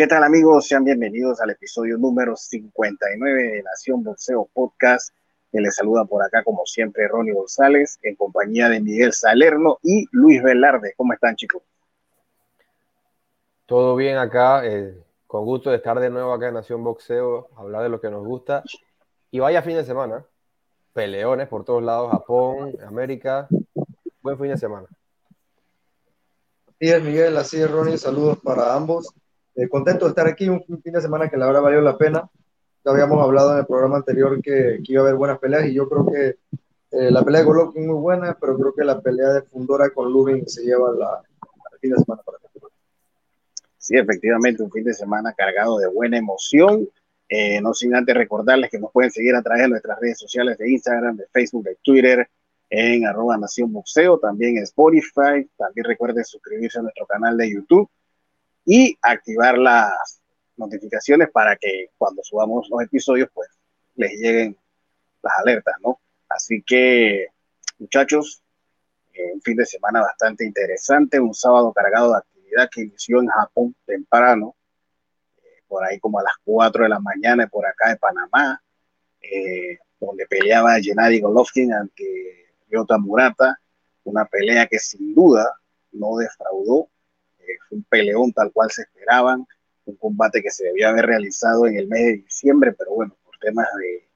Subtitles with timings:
[0.00, 0.66] ¿Qué tal amigos?
[0.66, 5.14] Sean bienvenidos al episodio número 59 de Nación Boxeo Podcast.
[5.52, 10.06] Que les saluda por acá como siempre Ronnie González en compañía de Miguel Salerno y
[10.10, 10.94] Luis Velarde.
[10.96, 11.62] ¿Cómo están chicos?
[13.66, 17.82] Todo bien acá, eh, con gusto de estar de nuevo acá en Nación Boxeo, hablar
[17.82, 18.64] de lo que nos gusta.
[19.30, 20.24] Y vaya fin de semana,
[20.94, 23.48] peleones por todos lados, Japón, América.
[24.22, 24.86] Buen fin de semana.
[26.68, 27.98] Así es, Miguel, así es, Ronnie.
[27.98, 29.14] Saludos para ambos.
[29.54, 32.28] Eh, contento de estar aquí, un fin de semana que la verdad valió la pena.
[32.84, 35.74] Ya habíamos hablado en el programa anterior que, que iba a haber buenas peleas y
[35.74, 36.38] yo creo que
[36.92, 40.10] eh, la pelea de Golovkin muy buena, pero creo que la pelea de Fundora con
[40.12, 41.22] Lubin se lleva la,
[41.80, 42.38] fin de semana para
[43.78, 46.88] Sí, efectivamente, un fin de semana cargado de buena emoción.
[47.28, 50.58] Eh, no sin antes recordarles que nos pueden seguir a través de nuestras redes sociales
[50.58, 52.28] de Instagram, de Facebook, de Twitter,
[52.68, 55.48] en arroba Nación Boxeo, también en Spotify.
[55.56, 57.88] También recuerden suscribirse a nuestro canal de YouTube
[58.64, 60.20] y activar las
[60.56, 63.48] notificaciones para que cuando subamos los episodios, pues
[63.96, 64.56] les lleguen
[65.22, 66.00] las alertas, ¿no?
[66.28, 67.26] Así que,
[67.78, 68.42] muchachos,
[69.12, 73.26] eh, un fin de semana bastante interesante, un sábado cargado de actividad que inició en
[73.28, 74.54] Japón temprano,
[75.38, 78.62] eh, por ahí como a las 4 de la mañana por acá de Panamá,
[79.20, 83.58] eh, donde peleaba Gennady Golovkin ante Ryota Murata,
[84.04, 85.52] una pelea que sin duda
[85.92, 86.88] no defraudó,
[87.68, 89.46] fue un peleón tal cual se esperaban,
[89.84, 93.36] un combate que se debía haber realizado en el mes de diciembre, pero bueno, por
[93.38, 94.08] temas de,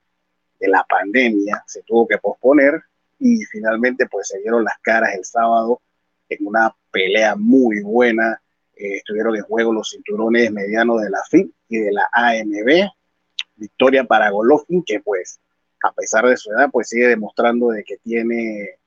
[0.61, 2.83] de la pandemia se tuvo que posponer
[3.19, 5.81] y finalmente pues se dieron las caras el sábado
[6.29, 8.41] en una pelea muy buena.
[8.77, 12.91] Eh, estuvieron en juego los cinturones medianos de la FIB y de la AMB.
[13.57, 15.41] Victoria para Golovkin, que pues
[15.83, 18.79] a pesar de su edad, pues sigue demostrando de que tiene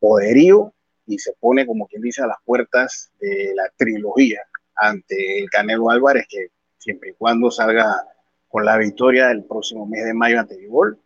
[0.00, 0.74] poderío
[1.06, 4.40] y se pone, como quien dice, a las puertas de la trilogía
[4.74, 6.48] ante el Canelo Álvarez, que
[6.78, 8.06] siempre y cuando salga
[8.48, 10.98] con la victoria el próximo mes de mayo ante Vivol,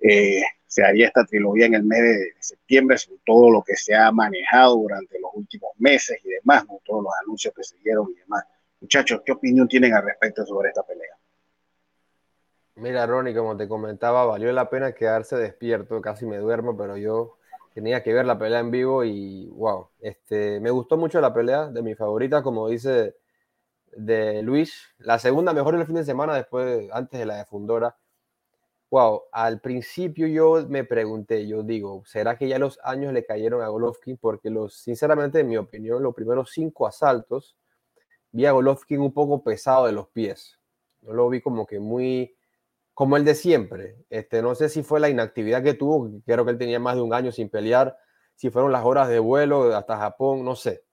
[0.00, 3.94] eh, se haría esta trilogía en el mes de, septiembre, sin todo lo que se
[3.94, 8.20] ha manejado durante los últimos meses y demás, todos los anuncios que se dieron y
[8.20, 8.44] demás.
[8.80, 11.16] Muchachos, ¿qué opinión tienen al respecto sobre esta pelea?
[12.76, 17.36] Mira, Ronnie, como te comentaba, valió la pena quedarse despierto, casi me duermo, pero yo
[17.80, 21.68] tenía que ver la pelea en vivo y wow, este, me gustó mucho la pelea,
[21.68, 23.16] de mi favorita, como dice
[23.96, 27.96] de Luis, la segunda mejor del fin de semana después, antes de la de Fundora.
[28.90, 33.62] Wow, al principio yo me pregunté, yo digo, ¿será que ya los años le cayeron
[33.62, 34.18] a Golovkin?
[34.18, 37.56] Porque los, sinceramente, en mi opinión, los primeros cinco asaltos
[38.30, 40.58] vi a Golovkin un poco pesado de los pies.
[41.00, 42.36] No lo vi como que muy,
[43.00, 43.96] como el de siempre.
[44.10, 47.00] Este, no sé si fue la inactividad que tuvo, creo que él tenía más de
[47.00, 47.96] un año sin pelear,
[48.34, 50.84] si fueron las horas de vuelo hasta Japón, no sé.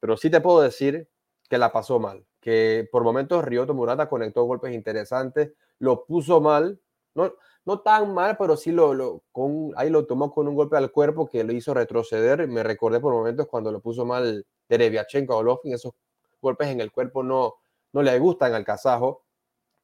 [0.00, 1.08] Pero sí te puedo decir
[1.48, 6.80] que la pasó mal, que por momentos Ryoto Murata conectó golpes interesantes, lo puso mal
[7.14, 7.32] no,
[7.64, 10.90] no tan mal, pero sí lo, lo con, ahí lo tomó con un golpe al
[10.90, 12.48] cuerpo que lo hizo retroceder.
[12.48, 15.92] Me recordé por momentos cuando lo puso mal Dereviachenko a Golovkin, esos
[16.40, 17.54] golpes en el cuerpo no,
[17.92, 19.22] no le gustan al kazajo.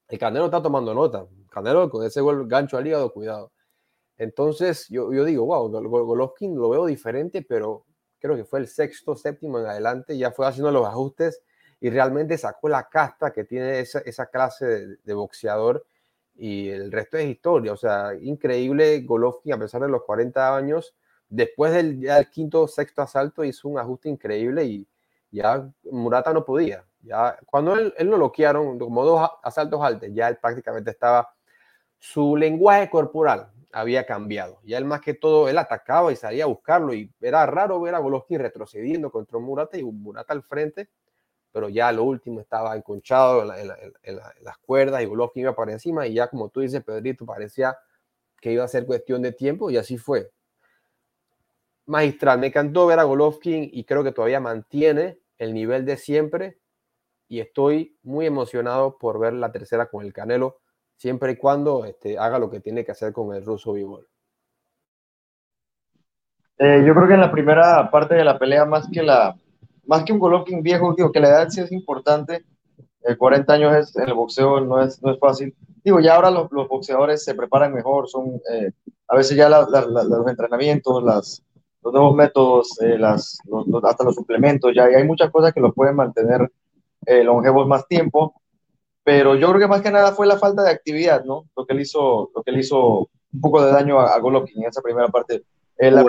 [0.09, 1.29] El Canelo está tomando nota.
[1.51, 3.53] Canelo con ese gol, gancho al hígado, cuidado.
[4.17, 7.85] Entonces yo, yo digo, wow, Golovkin lo veo diferente, pero
[8.19, 11.43] creo que fue el sexto, séptimo en adelante, ya fue haciendo los ajustes
[11.81, 15.85] y realmente sacó la casta que tiene esa, esa clase de, de boxeador
[16.41, 17.73] y el resto es historia.
[17.73, 19.01] O sea, increíble.
[19.03, 20.95] Golovkin, a pesar de los 40 años,
[21.29, 24.89] después del quinto sexto asalto, hizo un ajuste increíble y
[25.31, 26.85] ya Murata no podía.
[27.03, 31.33] Ya, cuando él, él lo bloquearon, como dos asaltos altos, ya él prácticamente estaba.
[32.01, 34.59] Su lenguaje corporal había cambiado.
[34.65, 36.93] Ya él, más que todo, él atacaba y salía a buscarlo.
[36.93, 40.91] Y era raro ver a Golovkin retrocediendo contra Murata y Murata al frente
[41.53, 46.15] pero ya lo último estaba enconchado en, las cuerdas y Golovkin iba para encima y
[46.15, 47.77] ya como tú dices, Pedrito, parecía
[48.41, 50.31] que iba a ser cuestión de tiempo y así fue.
[51.87, 56.59] Magistral, me encantó ver a Golovkin y creo que todavía mantiene el nivel de siempre
[57.27, 60.61] y estoy muy emocionado por ver la tercera con el Canelo,
[61.01, 64.07] siempre y cuando este, haga lo que tiene que hacer con el ruso Vivol.
[66.59, 69.35] Eh, yo creo que en la primera parte de la pelea, más que la,
[69.87, 72.45] más que un Golovkin viejo, digo que la edad sí es importante.
[73.17, 75.57] 40 años es, en el boxeo no es, no es fácil.
[75.83, 78.71] Digo, ya ahora los, los boxeadores se preparan mejor, son eh,
[79.09, 81.43] a veces ya los entrenamientos, los
[81.95, 83.39] nuevos métodos, eh, las,
[83.85, 86.53] hasta los suplementos, ya hay muchas cosas que los pueden mantener
[87.07, 88.35] eh, longevos más tiempo.
[89.05, 91.47] Pero yo creo que más que nada fue la falta de actividad, ¿no?
[91.57, 94.69] Lo que le hizo, lo que le hizo un poco de daño a, Golovkin en
[94.69, 95.43] esa primera parte.
[95.79, 96.03] la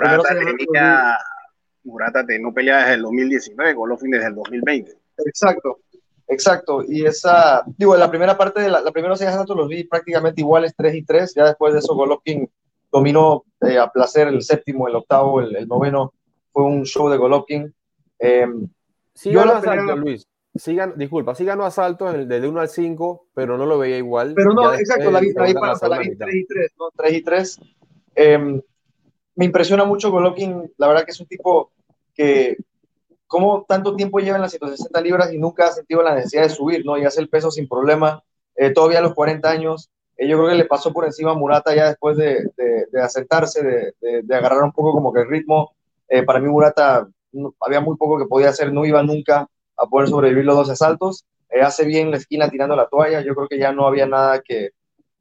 [1.84, 4.92] Murata no pelea desde el 2019, Golovkin desde el 2020.
[5.26, 5.78] Exacto.
[6.28, 9.84] Exacto, y esa, digo, la primera parte de la, la primera seis asaltos los vi
[9.84, 12.48] prácticamente iguales, 3 y 3, ya después de eso Golovkin
[12.90, 16.14] dominó eh, a placer el séptimo, el octavo, el, noveno,
[16.50, 17.74] fue un show de Golovkin.
[18.18, 18.46] Eh,
[19.14, 23.66] sí ganó asalto, Luis, sí disculpa, sí ganó asalto de 1 al 5, pero no
[23.66, 24.34] lo veía igual.
[24.34, 26.90] Pero no, exacto, la vi, para la vi 3 y 3, ¿no?
[26.96, 27.60] 3 y 3.
[28.14, 28.62] Eh,
[29.34, 31.72] me impresiona mucho Golovkin, la verdad que es un tipo
[32.14, 32.58] que
[33.26, 36.50] cómo tanto tiempo lleva en las 160 libras y nunca ha sentido la necesidad de
[36.50, 36.98] subir, ¿no?
[36.98, 38.22] Y hace el peso sin problema,
[38.54, 39.90] eh, todavía a los 40 años.
[40.18, 43.00] Eh, yo creo que le pasó por encima a Murata ya después de, de, de
[43.00, 45.74] asentarse, de, de, agarrar un poco como que el ritmo.
[46.08, 47.08] Eh, para mí Murata
[47.60, 51.24] había muy poco que podía hacer, no iba nunca a poder sobrevivir los dos asaltos.
[51.62, 54.70] hace bien la esquina tirando la toalla, yo creo que ya no había nada que,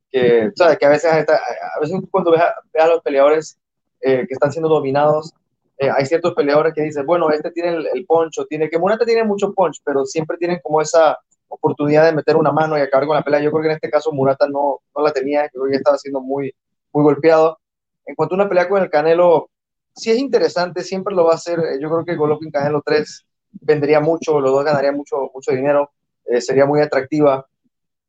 [0.09, 0.77] que ¿sabes?
[0.77, 3.57] Que a veces, a veces cuando ves a, a los peleadores
[3.99, 5.33] que están siendo dominados,
[5.81, 9.23] eh, hay ciertos peleadores que dicen, bueno, este tiene el, poncho, tiene que Murata tiene
[9.23, 11.17] mucho punch, pero siempre tienen como esa
[11.47, 13.41] oportunidad de meter una mano y acabar con la pelea.
[13.41, 16.21] Yo creo que en este caso Murata no, no la tenía, creo que estaba siendo
[16.21, 16.53] muy,
[16.93, 17.57] muy golpeado.
[18.05, 19.49] En cuanto a una pelea con el Canelo,
[19.95, 21.59] sí es interesante, siempre lo va a hacer.
[21.81, 25.91] Yo creo que Golovkin Canelo 3 vendería mucho, los dos ganarían mucho, mucho dinero,
[26.25, 27.45] eh, sería muy atractiva.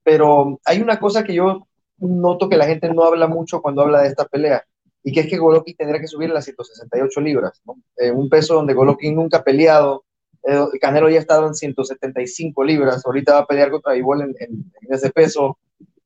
[0.02, 1.66] Pero hay una cosa que yo
[1.98, 4.64] noto que la gente no habla mucho cuando habla de esta pelea
[5.04, 7.60] y que es que Golovkin tendría que subir las 168 libras.
[7.96, 10.04] Eh, un peso donde Golovkin nunca ha peleado,
[10.44, 14.34] eh, Canelo ya ha estado en 175 libras, ahorita va a pelear contra Ivol en,
[14.38, 15.58] en, ese peso.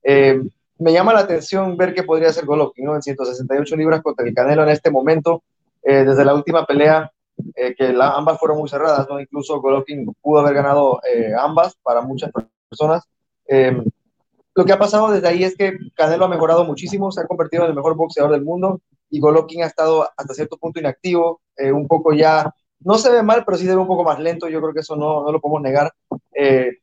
[0.02, 0.40] Eh,
[0.78, 2.94] me llama la atención ver qué podría hacer Golovkin, ¿no?
[2.94, 5.42] En 168 libras contra el Canelo en este momento,
[5.82, 7.12] desde la última pelea,
[7.54, 9.20] que la, ambas fueron muy cerradas, ¿no?
[9.20, 11.00] Incluso Golovkin pudo haber ganado
[11.38, 12.30] ambas para muchas
[12.68, 13.04] personas
[14.56, 17.64] lo que ha pasado desde ahí es que Canelo ha mejorado muchísimo, se ha convertido
[17.64, 18.80] en el mejor boxeador del mundo
[19.10, 22.50] y Golovkin ha estado hasta cierto punto inactivo, eh, un poco ya,
[22.80, 24.80] no se ve mal, pero sí se ve un poco más lento, yo creo que
[24.80, 25.92] eso no, no lo podemos negar.
[26.34, 26.78] Eh,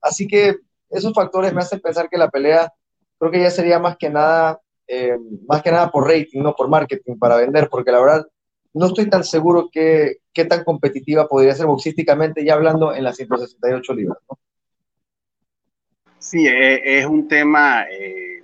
[0.00, 0.56] así que
[0.88, 2.72] esos factores me hacen pensar que la pelea
[3.18, 6.68] creo que ya sería más que nada, eh, más que nada por rating, no por
[6.68, 8.26] marketing, para vender, porque la verdad
[8.74, 13.16] no estoy tan seguro que, qué tan competitiva podría ser boxísticamente, ya hablando en las
[13.16, 14.18] 168 libras.
[16.18, 18.42] Sí, e, es, un tema eh,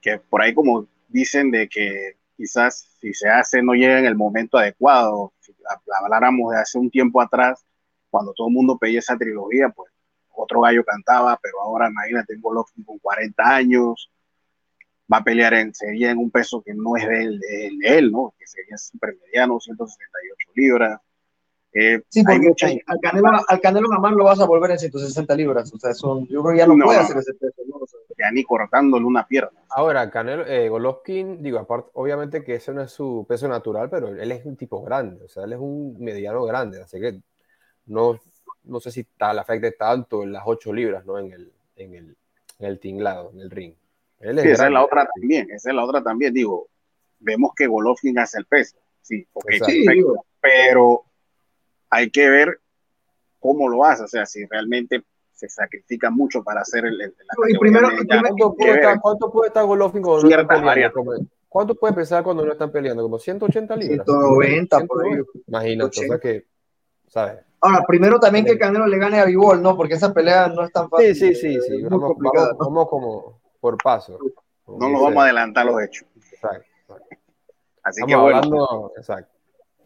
[0.00, 4.16] que por ahí como dicen de que quizás si se hace no llega en el
[4.16, 5.32] momento adecuado.
[5.40, 5.52] Si
[6.00, 7.64] habláramos de hace un tiempo atrás,
[8.10, 9.92] cuando todo el mundo pedía esa trilogía, pues
[10.34, 14.10] otro gallo cantaba, pero ahora imagínate, tengo Golovkin con 40 años,
[15.12, 18.12] va a pelear en, sería en un peso que no es de él, de él
[18.12, 18.34] ¿no?
[18.38, 21.00] Que sería super mediano, 168 libras.
[21.74, 22.52] Eh, sí, porque
[22.86, 25.72] al, Canelo, al Canelo jamás lo vas a volver en 160 libras.
[25.72, 27.62] O sea, son, yo creo que ya no, puede hacer ese peso.
[27.66, 27.78] ¿no?
[28.18, 29.58] ya ni cortándole una pierna.
[29.70, 34.08] Ahora, Canelo, eh, Golovkin, digo, aparte, obviamente que ese no es su peso natural, pero
[34.08, 35.24] él es un tipo grande.
[35.24, 36.82] O sea, él es un mediano grande.
[36.82, 37.20] Así que
[37.86, 38.20] no,
[38.64, 41.18] no sé si tal, afecte tanto en las 8 libras, ¿no?
[41.18, 42.16] En el, en el,
[42.58, 43.74] en el tinglado, en el ring.
[44.22, 45.50] Él es esa es la otra también.
[45.50, 46.32] Esa es la otra también.
[46.32, 46.68] Digo,
[47.18, 48.76] vemos que Golovkin hace el peso.
[49.02, 49.84] Sí, okay, sí
[50.42, 51.04] pero
[51.88, 52.60] hay que ver
[53.38, 57.14] cómo lo hace, o sea, si realmente se sacrifica mucho para hacer el, el
[57.48, 61.26] y primero, ¿cuánto, puede estar, ¿cuánto, puede estar, Golovkin cuando no están peleando?
[61.48, 63.02] ¿Cuánto puede pesar cuando no están peleando?
[63.02, 64.06] ¿Como 180 libras?
[64.06, 65.22] 190, por ahí.
[65.46, 66.46] Imagínate, o sea que,
[67.08, 67.40] ¿sabes?
[67.60, 69.76] Ahora, primero también que Canelo le gane a Bivol, ¿no?
[69.76, 71.14] Porque esa pelea no es tan fácil.
[71.14, 71.82] Sí, sí, sí, sí.
[71.82, 74.18] Vamos, vamos, vamos, como por paso.
[74.66, 76.08] No nos vamos a adelantar los hechos.
[76.16, 76.66] Exacto.
[77.84, 78.38] Así que bueno.
[78.38, 79.32] Hablando, exacto.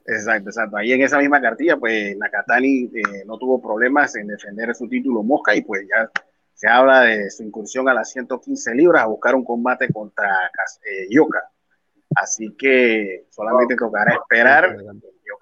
[0.07, 0.77] Exacto, exacto.
[0.79, 5.23] Ahí en esa misma cartilla, pues Nakatani eh, no tuvo problemas en defender su título
[5.23, 6.11] Mosca y pues ya
[6.55, 10.31] se habla de su incursión a las 115 libras a buscar un combate contra
[10.89, 11.51] eh, Yoka.
[12.15, 14.75] Así que solamente tocará esperar.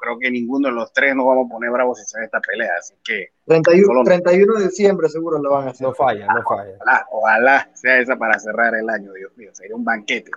[0.05, 2.73] Creo que ninguno de los tres nos vamos a poner bravos en esta pelea.
[2.79, 5.87] Así que 31, 31 de diciembre seguro lo van a hacer.
[5.87, 6.75] No falla, no falla.
[6.77, 9.51] Ojalá, ojalá sea esa para cerrar el año, Dios mío.
[9.55, 10.31] Sería un banquete.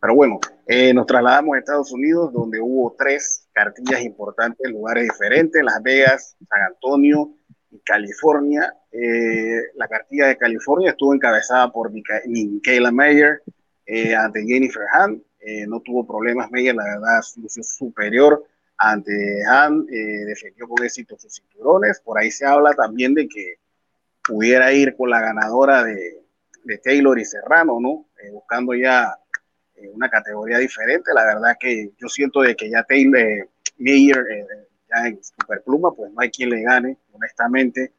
[0.00, 5.02] Pero bueno, eh, nos trasladamos a Estados Unidos, donde hubo tres cartillas importantes en lugares
[5.02, 7.32] diferentes, Las Vegas, San Antonio
[7.72, 8.72] y California.
[8.92, 13.42] Eh, la cartilla de California estuvo encabezada por Michaela Mayer
[13.84, 15.20] eh, ante Jennifer Hahn.
[15.66, 18.44] no tuvo problemas Mayer, la verdad, lució superior
[18.78, 22.00] ante Hahn, defendió con éxito sus cinturones.
[22.00, 23.56] Por ahí se habla también de que
[24.22, 26.22] pudiera ir con la ganadora de,
[26.64, 28.06] de Taylor y Serrano, ¿no?
[28.32, 29.16] buscando ya
[29.92, 31.12] una categoría diferente.
[31.14, 34.46] La verdad que yo siento de que ya Taylor eh, Meyer, eh,
[34.88, 37.92] ya en Superpluma, pues no hay quien le gane, honestamente,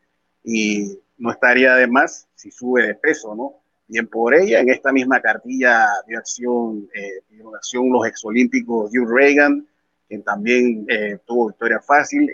[0.43, 3.55] y no estaría de más si sube de peso, ¿no?
[3.87, 7.23] Bien por ella, en esta misma cartilla de acción, eh,
[7.55, 9.67] acción los exolímpicos Hugh Reagan,
[10.09, 10.85] quien también
[11.25, 12.29] tuvo victoria fácil,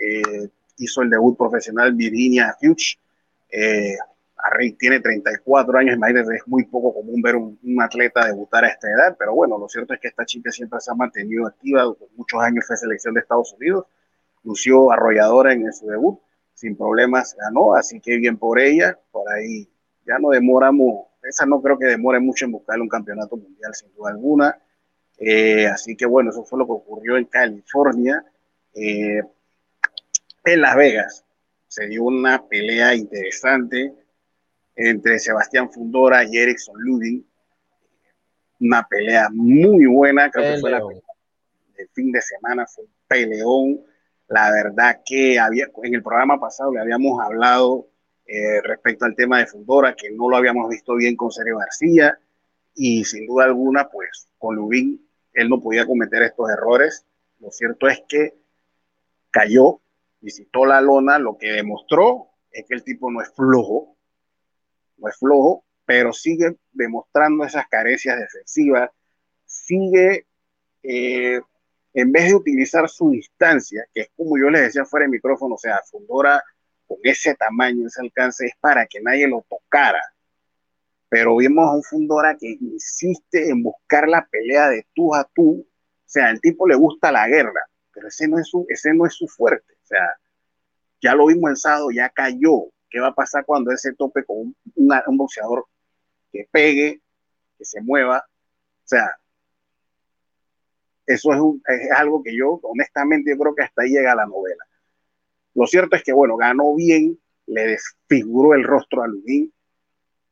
[0.78, 2.98] hizo el debut profesional Virginia Fuchs,
[3.48, 3.96] Eh,
[4.78, 5.98] tiene 34 años,
[6.34, 9.94] es muy poco común ver un, atleta debutar a esta edad, pero bueno, lo cierto
[9.94, 11.84] es que esta chica siempre se ha mantenido activa,
[12.16, 13.86] muchos años fue selección de Estados Unidos,
[14.44, 16.20] lució arrolladora en su debut,
[16.54, 19.68] sin problemas ganó, así que bien por ella, por ahí
[20.06, 23.92] ya no demoramos, esa no creo que demore mucho en buscar un campeonato mundial, sin
[23.94, 24.58] duda alguna,
[25.18, 28.24] eh, así que bueno, eso fue lo que ocurrió en California.
[28.74, 29.22] Eh,
[30.44, 31.24] en Las Vegas
[31.68, 33.94] se dio una pelea interesante
[34.74, 37.26] entre Sebastián Fundora y Erickson Ludin.
[38.60, 40.80] Una pelea muy buena, creo que fue la
[41.78, 43.80] el fin de semana, fue un peleón.
[44.28, 47.86] La verdad que había, en el programa pasado le habíamos hablado
[48.26, 52.18] eh, respecto al tema de Fundora, que no lo habíamos visto bien con Sergio García,
[52.74, 55.05] y sin duda alguna, pues con Lubin
[55.36, 57.06] él no podía cometer estos errores.
[57.38, 58.34] Lo cierto es que
[59.30, 59.80] cayó,
[60.20, 63.94] visitó la lona, lo que demostró es que el tipo no es flojo,
[64.96, 68.90] no es flojo, pero sigue demostrando esas carencias defensivas,
[69.44, 70.26] sigue,
[70.82, 71.40] eh,
[71.92, 75.56] en vez de utilizar su distancia, que es como yo les decía fuera de micrófono,
[75.56, 76.42] o sea, Fundora
[76.86, 80.00] con ese tamaño, ese alcance, es para que nadie lo tocara.
[81.08, 85.60] Pero vimos a un Fundora que insiste en buscar la pelea de tú a tú.
[85.60, 87.60] O sea, al tipo le gusta la guerra,
[87.92, 89.74] pero ese no es su, ese no es su fuerte.
[89.74, 90.06] O sea,
[91.00, 94.54] ya lo vimos en sábado, ya cayó, ¿Qué va a pasar cuando ese tope con
[94.74, 95.66] un, boxeador
[96.32, 97.02] que pegue,
[97.58, 98.18] que se mueva?
[98.18, 99.16] O sea,
[101.06, 104.64] eso es, algo que yo, honestamente, yo creo que hasta ahí llega la novela.
[105.54, 109.52] Lo cierto es que, bueno, ganó bien, le desfiguró el rostro a Lubin,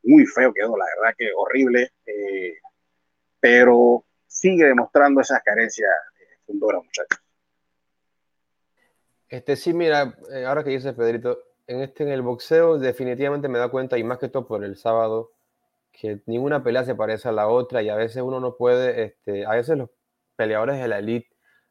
[0.05, 2.59] muy feo quedó, la verdad que horrible, eh,
[3.41, 7.21] pero sigue demostrando esas carencias eh, fundoras, muchachos.
[9.29, 13.59] Este sí, mira, eh, ahora que dice Pedrito, en este en el boxeo definitivamente me
[13.59, 15.33] da cuenta, y más que todo por el sábado,
[15.93, 19.47] que ninguna pelea se parece a la otra y a veces uno no puede, este,
[19.47, 19.91] a veces los
[20.37, 21.29] peleadores de la elite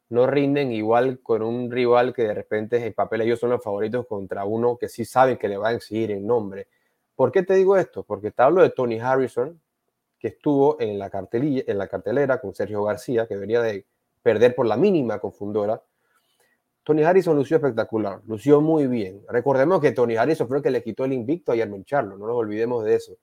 [0.09, 4.05] no rinden igual con un rival que de repente en papel ellos son los favoritos
[4.07, 6.67] contra uno que sí saben que le va a exigir el nombre.
[7.15, 8.03] ¿Por qué te digo esto?
[8.03, 9.61] Porque te hablo de Tony Harrison,
[10.19, 13.85] que estuvo en la, cartelilla, en la cartelera con Sergio García, que venía de
[14.21, 15.81] perder por la mínima con Fundora,
[16.83, 19.21] Tony Harrison lució espectacular, lució muy bien.
[19.29, 22.27] Recordemos que Tony Harrison fue el que le quitó el invicto a Jeremy Charlo, no
[22.27, 23.17] nos olvidemos de eso.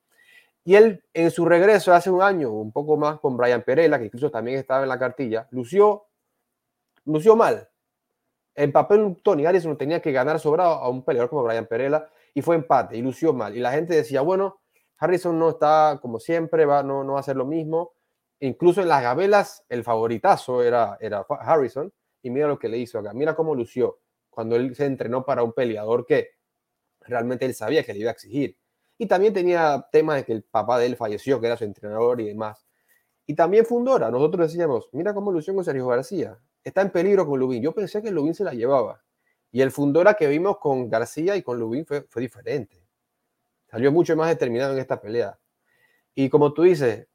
[0.63, 4.05] Y él, en su regreso hace un año, un poco más con Brian Perella, que
[4.05, 6.05] incluso también estaba en la cartilla, lució,
[7.05, 7.67] lució mal.
[8.55, 12.41] En papel, Tony Harrison tenía que ganar sobrado a un peleador como Brian Perella y
[12.41, 13.55] fue empate y lució mal.
[13.55, 14.61] Y la gente decía, bueno,
[14.97, 17.93] Harrison no está como siempre, va, no, no va a hacer lo mismo.
[18.39, 22.99] Incluso en las gabelas, el favoritazo era, era Harrison y mira lo que le hizo
[22.99, 23.13] acá.
[23.13, 26.29] Mira cómo lució cuando él se entrenó para un peleador que
[27.01, 28.57] realmente él sabía que le iba a exigir.
[28.97, 32.21] Y también tenía temas de que el papá de él falleció, que era su entrenador
[32.21, 32.67] y demás.
[33.25, 36.37] Y también Fundora, nosotros decíamos, mira cómo lució con Sergio García.
[36.63, 37.63] Está en peligro con Lubín.
[37.63, 39.01] Yo pensé que Lubín se la llevaba.
[39.51, 42.87] Y el Fundora que vimos con García y con Lubín fue, diferente.
[43.69, 45.37] Salió mucho más determinado en esta pelea.
[46.15, 47.07] Y como tú dices,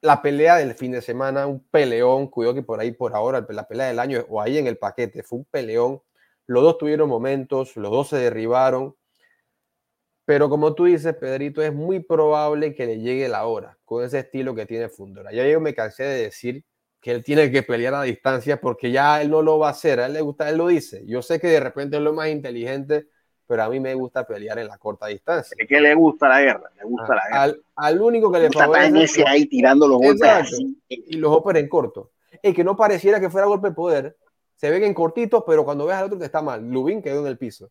[0.00, 3.68] la pelea del fin de semana, un peleón, cuidado que por ahí, por ahora, la
[3.68, 6.02] pelea del año o ahí en el paquete, fue un peleón.
[6.46, 8.96] Los dos tuvieron momentos, los dos se derribaron.
[10.24, 14.20] Pero como tú dices, Pedrito, es muy probable que le llegue la hora con ese
[14.20, 15.32] estilo que tiene Fundora.
[15.32, 16.64] Ya yo me cansé de decir
[17.02, 20.00] que él tiene que pelear a distancia porque ya él no lo va a hacer.
[20.00, 21.04] A él le gusta, él lo dice.
[21.06, 23.08] Yo sé que de repente es lo más inteligente
[23.52, 25.54] pero a mí me gusta pelear en la corta distancia.
[25.58, 27.58] Es que le gusta la guerra, le gusta la guerra.
[27.76, 29.24] Al, único que le favorece...
[29.26, 32.12] ahí tirando los golpes Y los golpes en corto.
[32.42, 34.16] Y que no pareciera que fuera golpe de poder.
[34.56, 36.66] Se ven en cortitos, pero cuando ves al otro te está mal.
[36.66, 37.70] Lubin quedó en el piso.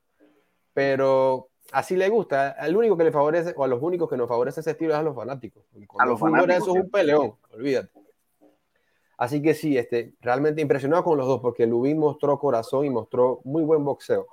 [0.71, 2.49] Pero así le gusta.
[2.51, 4.99] Al único que le favorece, o a los únicos que nos favorece ese estilo es
[4.99, 5.63] a los fanáticos.
[5.97, 6.57] a los fanáticos.
[6.57, 8.00] Eso es un peleón, olvídate.
[9.21, 13.39] Así que sí, este, realmente impresionado con los dos, porque Lubin mostró corazón y mostró
[13.43, 14.25] muy buen boxeo.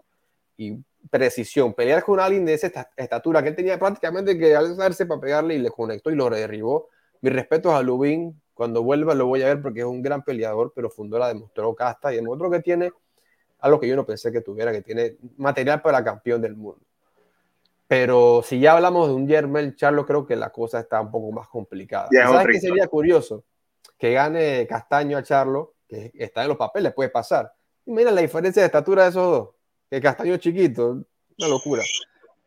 [0.57, 0.79] Y
[1.11, 1.75] precisión.
[1.75, 5.59] Pelear con alguien de esa estatura que él tenía prácticamente que alzarse para pegarle y
[5.59, 6.89] le conectó y lo derribó.
[7.21, 8.41] Mis respetos a Lubin.
[8.55, 12.11] Cuando vuelva lo voy a ver porque es un gran peleador, pero Fundora demostró casta
[12.11, 12.91] y demostró que tiene
[13.59, 16.81] algo que yo no pensé que tuviera, que tiene material para campeón del mundo.
[17.87, 21.31] Pero si ya hablamos de un Yermel Charlo, creo que la cosa está un poco
[21.31, 22.09] más complicada.
[22.11, 23.45] ¿Sabes qué sería curioso?
[23.99, 27.53] Que gane Castaño a Charlo, que está en los papeles, puede pasar.
[27.85, 29.49] Y mira la diferencia de estatura de esos dos
[29.91, 30.91] que Castaño chiquito,
[31.39, 31.83] una locura.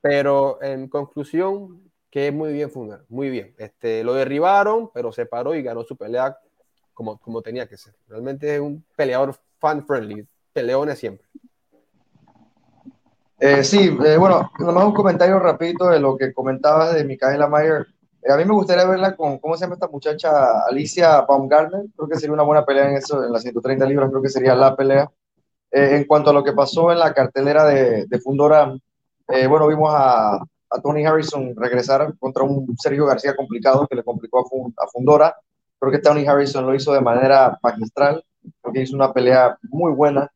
[0.01, 3.55] Pero en conclusión, que es muy bien fundar, muy bien.
[3.57, 6.37] Este, lo derribaron, pero se paró y ganó su pelea
[6.93, 7.93] como, como tenía que ser.
[8.07, 11.27] Realmente es un peleador fan-friendly, peleones siempre.
[13.39, 17.87] Eh, sí, eh, bueno, nomás un comentario rapidito de lo que comentabas de Micaela Mayer.
[18.23, 20.65] Eh, a mí me gustaría verla con, ¿cómo se llama esta muchacha?
[20.67, 21.85] Alicia Baumgartner.
[21.95, 24.55] Creo que sería una buena pelea en eso, en las 130 libras, creo que sería
[24.55, 25.09] la pelea.
[25.71, 28.75] en cuanto a lo que pasó en la cartelera de, Fundora,
[29.49, 30.39] bueno, vimos a,
[30.83, 35.35] Tony Harrison regresar contra un Sergio García complicado que le complicó a, a Fundora.
[35.79, 38.23] Creo que Tony Harrison lo hizo de manera magistral,
[38.61, 40.31] creo que hizo una pelea muy buena,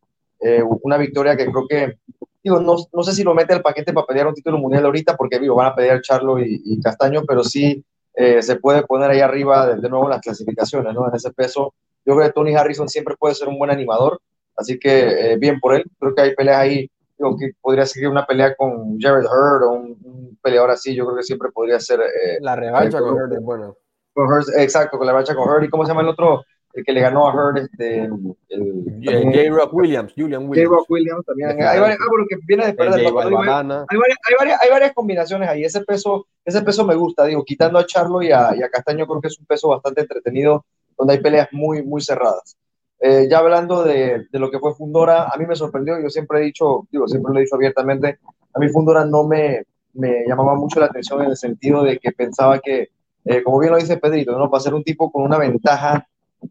[0.82, 1.98] una victoria que creo que
[2.46, 5.18] digo, no, no, sé si lo mete al paquete para pelear un título mundial ahorita,
[5.18, 7.84] porque digo, van a pelear Charlo y, Castaño, pero sí
[8.14, 11.10] eh, se puede poner ahí arriba de, nuevo las clasificaciones, ¿no?
[11.10, 11.74] En ese peso.
[12.06, 14.22] Yo creo que Tony Harrison siempre puede ser un buen animador,
[14.56, 15.86] así que eh, bien por él.
[16.00, 19.72] Creo que hay peleas ahí, digo, que podría seguir una pelea con Jared Hurd o
[19.72, 22.00] un, peleador así, yo creo que siempre podría ser.
[22.02, 23.75] Eh, la revancha con Hurd es bueno.
[24.14, 25.64] Con Hurd, exacto, con la revancha con Hurd.
[25.64, 26.44] ¿Y cómo se llama el otro?
[26.75, 29.50] El que le ganó a Hurd, este, J.
[29.50, 30.70] Rock Williams, Julian Williams.
[30.70, 30.77] J.
[30.77, 31.50] Rock Williams también.
[31.51, 33.00] Hay varias, ah, porque viene de perder.
[33.00, 35.63] Hay, varias, hay, varias, hay varias combinaciones ahí.
[35.63, 39.08] Ese peso, ese peso me gusta, digo, quitando a Charlo y a, y a Castaño,
[39.08, 40.65] creo que es un peso bastante entretenido,
[40.98, 42.58] donde hay peleas muy, muy cerradas.
[43.00, 46.39] Eh, ya hablando de, de, lo que fue Fundora, a mí me sorprendió, yo siempre
[46.39, 48.20] he dicho, digo, siempre lo he dicho abiertamente,
[48.53, 49.63] a mí Fundora no me,
[49.94, 52.89] me llamaba mucho la atención en el sentido de que pensaba que,
[53.25, 54.50] eh, como bien lo dice Pedrito, ¿no?
[54.50, 56.08] para ser un tipo con una ventaja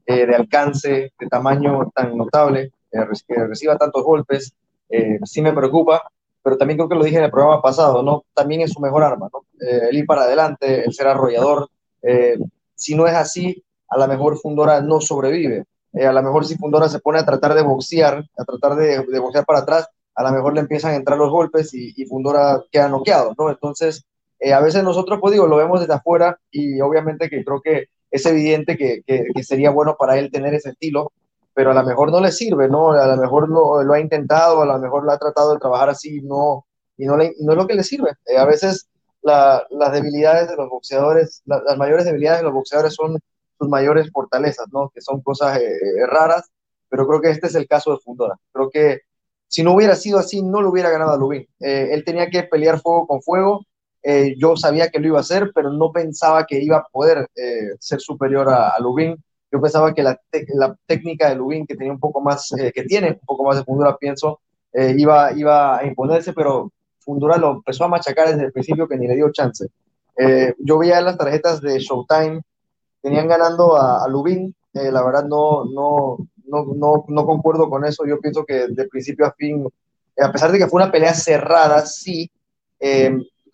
[0.06, 4.54] eh, de alcance, de tamaño tan notable, eh, que reciba tantos golpes,
[4.88, 6.10] eh, sí me preocupa,
[6.42, 8.24] pero también creo que lo dije en el programa pasado, ¿no?
[8.34, 9.44] También es su mejor arma, ¿no?
[9.58, 11.70] el ir para adelante, el ser arrollador.
[12.74, 15.64] si no es así, a lo mejor Fundora no sobrevive.
[15.94, 19.18] a lo mejor si Fundora se pone a tratar de boxear, a tratar de, de
[19.18, 22.62] boxear para atrás, a lo mejor le empiezan a entrar los golpes y, y Fundora
[22.70, 23.48] queda noqueado, ¿no?
[23.48, 24.04] Entonces,
[24.52, 28.24] a veces nosotros, pues digo, lo vemos desde afuera y obviamente que creo que es
[28.26, 31.10] evidente que, que, sería bueno para él tener ese estilo,
[31.52, 32.92] pero a lo mejor no le sirve, ¿no?
[32.92, 35.90] A lo mejor lo, lo ha intentado, a lo mejor lo ha tratado de trabajar
[35.90, 36.64] así no,
[36.96, 38.12] y, no, le, no es lo que le sirve.
[38.26, 38.88] Eh, a veces
[39.20, 43.18] la, las debilidades de los boxeadores, las mayores debilidades de los boxeadores son
[43.58, 44.90] sus mayores fortalezas, ¿no?
[44.94, 46.52] Que son cosas eh, eh, raras,
[46.88, 48.36] pero creo que este es el caso de Fundora.
[48.52, 49.00] Creo que
[49.48, 51.48] si no hubiera sido así, no lo hubiera ganado a Lubin.
[51.58, 53.64] él tenía que pelear fuego con fuego,
[54.06, 57.26] eh, yo sabía que lo iba a hacer, pero no pensaba que iba a poder
[57.34, 59.16] eh, ser superior a, a, Lubin.
[59.50, 62.82] Yo pensaba que la, la, técnica de Lubin, que tenía un poco más, eh, que
[62.82, 64.40] tiene un poco más de fundura, pienso,
[64.74, 69.06] iba, iba a imponerse, pero Fundura lo empezó a machacar desde el principio que ni
[69.06, 69.68] le dio chance.
[70.58, 72.40] yo veía las tarjetas de Showtime,
[73.00, 78.04] tenían ganando a, a Lubin, la verdad no, no, no, no, no concuerdo con eso,
[78.06, 79.64] yo pienso que de principio a fin,
[80.18, 82.30] a pesar de que fue una pelea cerrada, sí,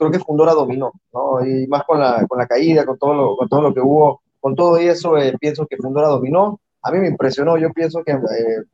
[0.00, 1.46] creo que Fundora dominó, ¿no?
[1.46, 4.22] Y más con la, con la caída, con todo, lo, con todo lo que hubo,
[4.40, 6.58] con todo eso, eh, pienso que Fundora dominó.
[6.82, 8.64] A mí me impresionó, yo pienso que, eh,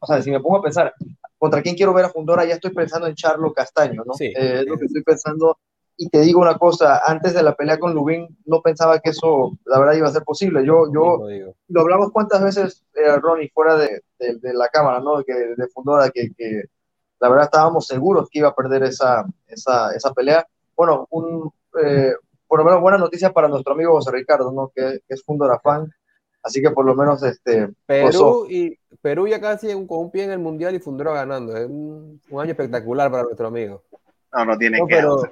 [0.00, 0.94] o sea, si me pongo a pensar,
[1.36, 2.46] ¿contra quién quiero ver a Fundora?
[2.46, 4.14] Ya estoy pensando en Charlo Castaño, ¿no?
[4.14, 5.58] Sí, eh, es lo que estoy pensando.
[5.98, 9.58] Y te digo una cosa, antes de la pelea con Lubin, no pensaba que eso,
[9.66, 10.64] la verdad, iba a ser posible.
[10.64, 11.26] Yo, yo,
[11.68, 12.86] lo hablamos cuántas veces,
[13.20, 15.22] Ronnie, fuera de, de, de, la cámara, ¿no?
[15.24, 16.62] Que, de Fundora, que, que
[17.20, 20.46] la verdad estábamos seguros que iba a perder esa, esa, esa pelea.
[20.76, 21.50] Bueno, un,
[21.82, 22.12] eh,
[22.46, 24.72] por lo menos buena noticia para nuestro amigo José Ricardo, ¿no?
[24.74, 25.92] que, es fundador fan.
[26.42, 27.68] Así que por lo menos este.
[27.84, 31.56] Perú, y, Perú ya casi con un pie en el mundial y Fundora ganando.
[31.56, 33.82] Es un, año espectacular para nuestro amigo.
[34.32, 34.96] No, no tiene que.
[34.96, 35.22] Pero,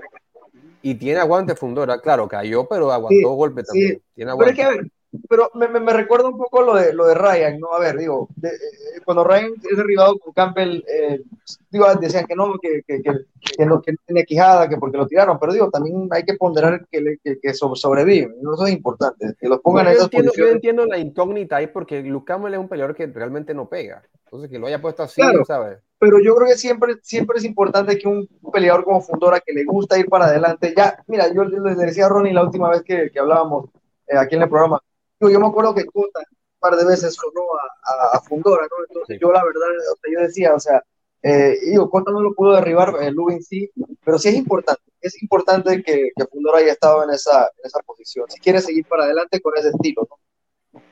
[0.82, 4.02] y tiene aguante Fundora, claro, cayó, pero aguantó golpe también.
[4.14, 4.54] Tiene aguante.
[4.56, 4.90] Pero es que,
[5.28, 7.72] pero me, me, recuerda un poco lo de, lo de Ryan, ¿no?
[7.72, 11.22] A ver, digo, eh, cuando Ryan es derribado con Campbell, eh,
[11.70, 15.06] digo, decían que no, que, que, que, no, que no tenía quijada, que porque lo
[15.06, 19.48] tiraron, pero digo, también hay que ponderar que, que, que sobrevive, eso es importante, que
[19.48, 22.68] lo pongan en esas entiendo, Yo entiendo la incógnita ahí porque Luke Campbell es un
[22.68, 25.78] peleador que realmente no pega, entonces que lo haya puesto así, claro, ¿sabes?
[25.98, 29.64] Pero yo creo que siempre, siempre es importante que un peleador como Fundora, que le
[29.64, 33.10] gusta ir para adelante, ya, mira, yo les decía a Ronnie la última vez que,
[33.10, 33.70] que hablábamos
[34.06, 34.80] eh, aquí en el programa,
[35.20, 37.42] yo, me acuerdo que Cota un par de veces sonó
[37.82, 38.84] a, a, Fundora, ¿no?
[38.88, 40.82] Entonces yo la verdad, o sea, yo decía, o sea,
[41.22, 43.70] eh, digo, Cota no lo pudo derribar, el Lubin sí,
[44.04, 47.80] pero sí es importante, es importante que, que Fundora haya estado en esa, en esa
[47.80, 50.82] posición, si quiere seguir para adelante con ese estilo, ¿no?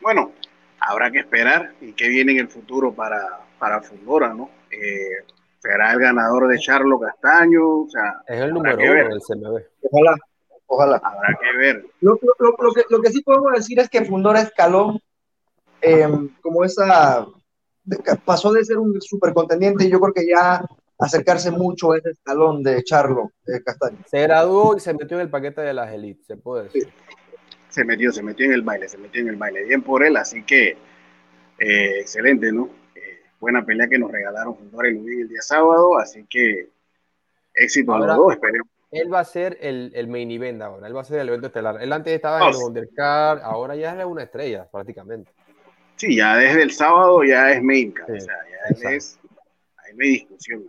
[0.00, 0.32] Bueno,
[0.80, 4.50] habrá que esperar y qué viene en el futuro para, para Fundora, ¿no?
[4.70, 5.24] Eh,
[5.60, 9.62] será el ganador de Charlo Castaño, o sea, es el número uno del CMB.
[9.82, 10.16] Ojalá,
[10.74, 10.98] Ojalá.
[11.04, 11.86] Habrá que ver.
[12.00, 14.98] Lo, lo, lo, que, lo, que, sí podemos decir es que Fundora escaló
[15.82, 16.08] eh,
[16.40, 17.26] como esa.
[18.24, 20.64] pasó de ser un super contendiente y yo creo que ya
[20.98, 23.98] acercarse mucho a ese escalón de Charlo eh, Castaño.
[24.06, 26.84] Se graduó y se metió en el paquete de las élites, se puede decir.
[26.84, 27.16] Sí.
[27.68, 29.64] Se metió, se metió en el baile, se metió en el baile.
[29.64, 30.78] Bien por él, así que
[31.58, 32.70] eh, excelente, ¿no?
[33.38, 36.70] buena pelea que nos regalaron Fundora y Luis el día sábado, así que
[37.54, 38.71] éxito a los dos, esperemos.
[38.92, 41.46] Él va a ser el, el, main event ahora, él va a ser el evento
[41.46, 41.82] estelar.
[41.82, 45.32] Él antes estaba en el undercard, ahora ya es una estrella prácticamente.
[45.96, 48.34] Sí, ya desde el sábado ya es main card, o sea,
[48.76, 49.18] ya es,
[49.78, 50.66] ahí no hay discusión.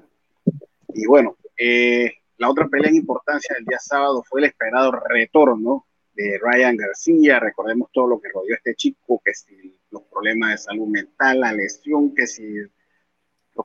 [0.93, 5.85] Y bueno, eh, la otra pelea en importancia del día sábado fue el esperado retorno
[6.13, 7.41] de Ryan García.
[7.41, 11.41] Recordemos todo lo que rodeó a este chico, que si los problemas de salud mental,
[11.41, 12.43] la lesión, que si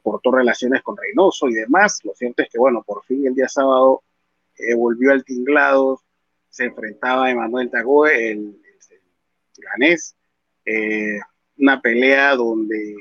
[0.03, 2.01] cortó relaciones con Reynoso y demás.
[2.05, 4.03] Lo cierto es que, bueno, por fin el día sábado
[4.59, 6.03] eh, volvió al tinglado,
[6.49, 8.61] se enfrentaba a Emanuel Tagoe, el,
[9.59, 10.16] ganés.
[10.64, 11.18] Eh,
[11.57, 12.94] una pelea donde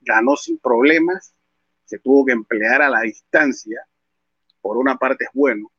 [0.00, 1.34] ganó sin problemas,
[1.84, 3.86] se tuvo que emplear a la distancia.
[4.60, 5.70] Por una parte es bueno,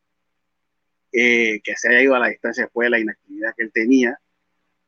[1.12, 4.20] eh, que se haya ido a la distancia después de la inactividad que él tenía.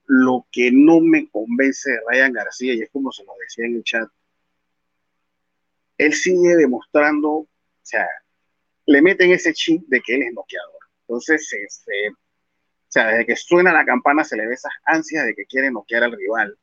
[0.05, 3.75] Lo que no me convence de Ryan García, y es como se lo decía en
[3.75, 4.09] el chat,
[5.97, 7.47] él sigue demostrando, o
[7.81, 8.07] sea,
[8.87, 10.79] le meten ese chip de que él es noqueador.
[11.01, 11.57] Entonces, se,
[12.09, 12.15] o
[12.87, 16.03] sea, desde que suena la campana se le ve esas ansias de que quiere noquear
[16.03, 16.57] al rival,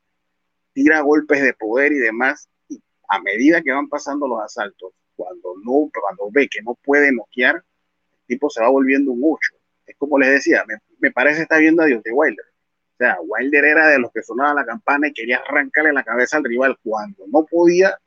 [0.73, 5.55] tira golpes de poder y demás, y a medida que van pasando los asaltos, cuando
[5.63, 9.55] no, cuando ve que no puede noquear, el tipo se va volviendo un 8.
[9.87, 12.47] Es como les decía, me, me parece estar viendo a Dios de Wilder.
[12.95, 16.39] O sea, Wilder era de los que sonaba la campana y quería arrancarle la cabeza
[16.39, 16.79] al rival.
[16.83, 17.99] Cuando no podía,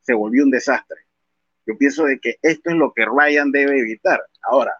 [0.00, 1.02] se volvió un desastre.
[1.66, 4.20] Yo pienso de que esto es lo que Ryan debe evitar.
[4.42, 4.72] Ahora,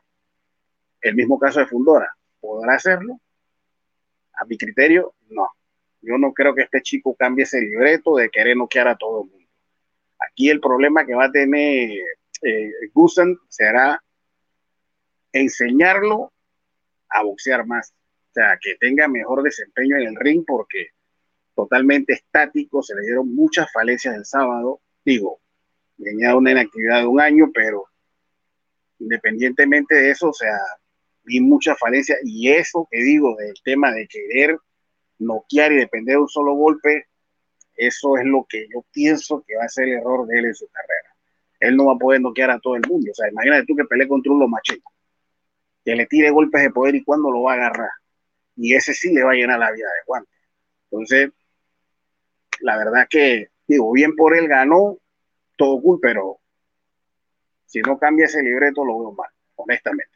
[1.01, 3.21] el mismo caso de Fundora, ¿podrá hacerlo?
[4.35, 5.49] A mi criterio, no.
[6.01, 9.31] Yo no creo que este chico cambie ese libreto de querer noquear a todo el
[9.31, 9.49] mundo.
[10.19, 11.91] Aquí el problema que va a tener
[12.43, 12.73] eh,
[13.49, 14.03] será
[15.33, 16.33] enseñarlo
[17.09, 17.93] a boxear más.
[18.31, 20.89] O sea, que tenga mejor desempeño en el ring porque
[21.55, 25.41] totalmente estático, se le dieron muchas falencias el sábado digo,
[25.97, 27.85] venía una inactividad de un año, pero
[28.99, 30.57] independientemente de eso, o sea,
[31.25, 34.59] vi mucha falencia y eso que digo del tema de querer
[35.19, 37.07] noquear y depender de un solo golpe,
[37.77, 40.55] eso es lo que yo pienso que va a ser el error de él en
[40.55, 41.17] su carrera.
[41.61, 43.11] Él no va a poder noquear a todo el mundo.
[43.11, 44.93] O sea, imagínate tú que pelee contra un Lomachenko,
[45.85, 47.91] que le tire golpes de poder y cuándo lo va a agarrar.
[48.57, 50.31] Y ese sí le va a llenar la vida de guante.
[50.91, 51.31] Entonces,
[52.61, 54.99] la verdad que digo, bien por él ganó,
[55.57, 56.39] todo cool, pero
[57.67, 60.13] si no cambia ese libreto lo veo mal, honestamente.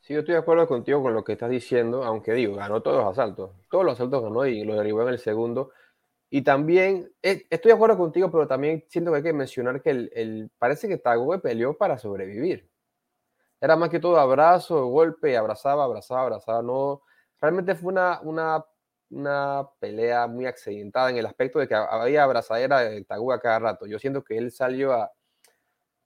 [0.00, 2.98] Sí, yo estoy de acuerdo contigo con lo que estás diciendo, aunque digo, ganó todos
[2.98, 5.72] los asaltos, todos los asaltos ganó y lo derribó en el segundo.
[6.28, 9.90] Y también eh, estoy de acuerdo contigo, pero también siento que hay que mencionar que
[9.90, 12.68] el, parece que Tagoe peleó para sobrevivir.
[13.60, 16.60] Era más que todo abrazo, golpe, abrazaba, abrazaba, abrazaba.
[16.60, 17.02] No,
[17.40, 18.64] realmente fue una, una
[19.14, 23.86] una pelea muy accidentada en el aspecto de que había abrazadera de Taguga cada rato.
[23.86, 25.12] Yo siento que él salió a,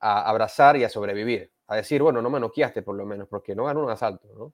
[0.00, 3.64] abrazar y a sobrevivir, a decir, bueno, no me noqueaste por lo menos, porque no
[3.64, 4.52] ganó un asalto, ¿no?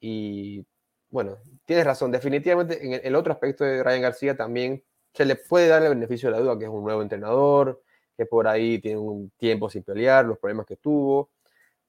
[0.00, 0.64] Y
[1.10, 5.68] bueno, tienes razón, definitivamente en el, otro aspecto de Ryan García también se le puede
[5.68, 7.82] dar el beneficio de la duda, que es un nuevo entrenador,
[8.16, 11.30] que por ahí tiene un tiempo sin pelear, los problemas que tuvo,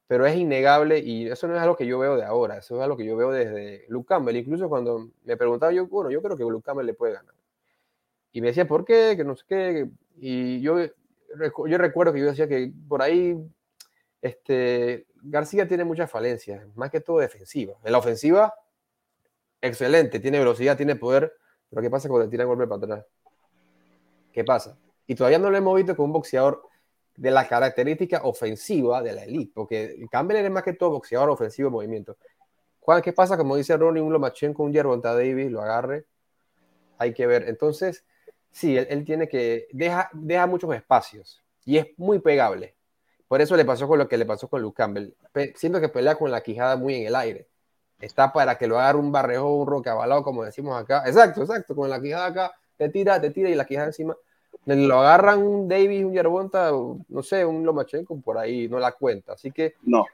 [0.07, 2.81] pero es innegable y eso no es algo que yo veo de ahora, eso es
[2.81, 4.35] algo que yo veo desde Luke Campbell.
[4.35, 7.33] Incluso cuando me preguntaba yo, bueno, yo creo que Luke Campbell le puede ganar.
[8.31, 9.13] Y me decía, ¿por qué?
[9.15, 9.89] Que no sé qué.
[10.17, 13.37] Y yo, yo recuerdo que yo decía que por ahí
[14.21, 17.75] este, García tiene muchas falencias, más que todo defensiva.
[17.83, 18.53] En la ofensiva,
[19.61, 21.33] excelente, tiene velocidad, tiene poder,
[21.69, 23.05] pero ¿qué pasa cuando le tiran golpe para atrás?
[24.31, 24.77] ¿Qué pasa?
[25.07, 26.63] Y todavía no lo hemos visto con un boxeador
[27.15, 31.67] de la característica ofensiva de la elite, porque Campbell es más que todo boxeador ofensivo
[31.67, 32.17] en movimiento.
[33.03, 33.37] ¿Qué pasa?
[33.37, 36.05] Como dice Ronnie, un Lomachenko, un Yerbonta Davis, lo agarre,
[36.97, 37.47] hay que ver.
[37.47, 38.03] Entonces,
[38.51, 42.75] sí, él, tiene que, deja, deja muchos espacios y es muy pegable.
[43.27, 45.15] Por eso le pasó con lo que le pasó con Luke Campbell.
[45.55, 47.47] siento que pelea con la quijada muy en el aire.
[47.99, 51.03] Está para que lo agarre un barrejo, un rocabalado, como decimos acá.
[51.05, 54.15] Exacto, exacto, con la quijada acá, te tira, te tira y la quijada encima
[54.65, 59.33] lo agarran un Davis, un Yerbonta, no sé, un Lomachenko, por ahí no la cuenta.
[59.33, 60.05] Así que no,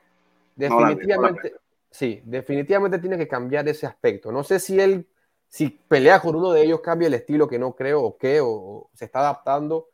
[0.55, 1.53] definitivamente,
[1.89, 4.31] sí, definitivamente tiene que cambiar ese aspecto.
[4.31, 5.07] No sé si él,
[5.47, 8.89] si pelea con uno de ellos, cambia el estilo, que no creo, o qué, o,
[8.93, 9.87] se está adaptando.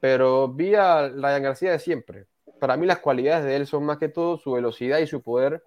[0.00, 2.26] Pero vi a Ryan García de siempre.
[2.58, 5.62] Para mí las cualidades de él son más que todo su velocidad y su poder,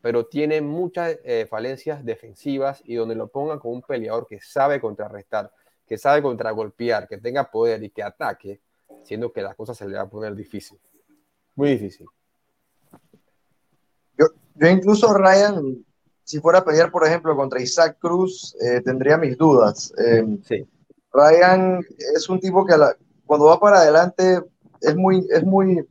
[0.00, 4.80] pero tiene muchas eh, falencias defensivas y donde lo pongan con un peleador que sabe
[4.80, 5.50] contrarrestar
[5.86, 8.60] que sabe contragolpear, que tenga poder y que ataque,
[9.02, 10.78] siendo que las cosas se le va a poner difícil.
[11.54, 12.06] Muy difícil.
[14.18, 15.84] Yo, yo incluso, Ryan,
[16.24, 19.92] si fuera a pelear, por ejemplo, contra Isaac Cruz, eh, tendría mis dudas.
[19.98, 20.66] Em, sí.
[21.12, 21.80] Ryan
[22.16, 22.74] es un tipo que
[23.26, 24.42] cuando va para adelante
[24.80, 25.86] es muy, es muy,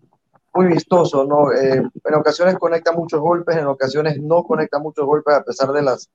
[0.54, 1.52] muy vistoso, ¿no?
[1.54, 5.82] Eh, en ocasiones conecta muchos golpes, en ocasiones no conecta muchos golpes a pesar de
[5.82, 6.10] las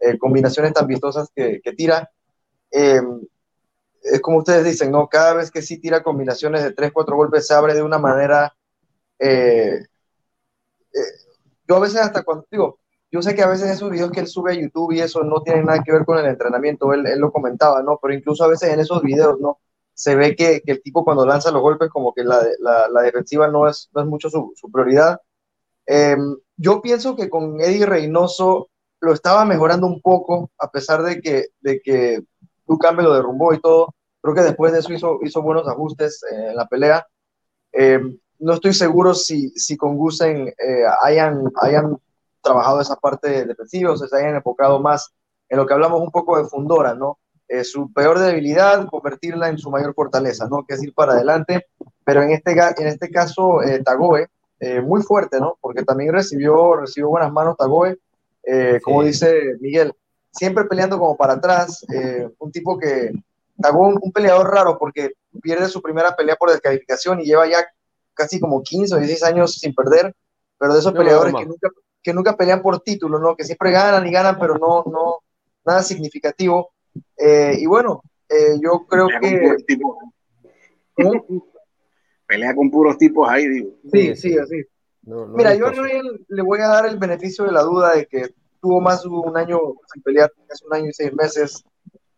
[0.00, 2.10] eh, combinaciones tan vistosas que, que tira.
[2.74, 3.00] Eh,
[4.02, 5.08] es como ustedes dicen, ¿no?
[5.08, 8.54] Cada vez que sí tira combinaciones de 3, 4 golpes se abre de una manera...
[11.66, 12.78] yo a veces hasta cuando digo,
[13.14, 15.40] yo sé que a veces esos videos que él sube a YouTube y eso no
[15.40, 17.96] tienen nada que ver con el entrenamiento, él, él lo comentaba, ¿no?
[18.02, 19.60] Pero incluso a veces en esos videos, ¿no?
[19.94, 23.02] Se ve que, que el tipo cuando lanza los golpes como que la, la, la
[23.02, 25.20] defensiva no es, no es mucho su, su prioridad.
[25.86, 26.16] Eh,
[26.56, 31.46] yo pienso que con Eddie Reynoso lo estaba mejorando un poco, a pesar de que,
[31.60, 32.24] de que
[32.66, 33.94] Ducambe lo derrumbó y todo.
[34.24, 37.06] Creo que después de eso hizo, hizo buenos ajustes eh, en la pelea.
[37.72, 38.00] Eh,
[38.38, 41.98] no estoy seguro si, si con Gusen eh, hayan, hayan
[42.40, 45.12] trabajado esa parte defensiva o se hayan enfocado más
[45.48, 47.18] en lo que hablamos un poco de Fundora, ¿no?
[47.62, 50.64] Su peor debilidad, convertirla en su mayor fortaleza, ¿no?
[50.66, 51.66] Que es ir para adelante,
[52.02, 54.28] pero en este, en este caso, Tagoe,
[54.82, 55.56] muy fuerte, ¿no?
[55.60, 57.98] Porque también recibió, recibió buenas manos Tagoe,
[58.82, 59.94] como dice Miguel,
[60.34, 63.12] siempre peleando como para atrás, eh, un tipo que,
[63.60, 67.64] Tagoe, un, un peleador raro porque pierde su primera pelea por descalificación y lleva ya
[68.14, 70.14] casi como 15 o 16 años sin perder,
[70.58, 71.68] pero de esos No, peleadores no, que nunca,
[72.02, 73.36] que nunca pelean por título, ¿no?
[73.36, 75.18] Que siempre ganan y ganan, pero no, no,
[75.64, 76.72] nada significativo.
[77.16, 79.38] Eh, y bueno, eh, yo creo Pelea con que...
[79.38, 79.96] puros tipos,
[80.94, 81.26] ¿Cómo?
[82.26, 83.70] pelea con puros tipos ahí, digo.
[83.92, 84.64] Sí, sí, así.
[85.02, 85.88] No, no Mira, yo a vistoso.
[85.88, 89.36] Ryan le voy a dar el beneficio de la duda de que tuvo más un
[89.36, 89.58] año
[89.92, 91.62] sin pelear, casi un año y seis meses.